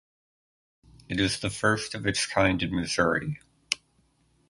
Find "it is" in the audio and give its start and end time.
1.09-1.39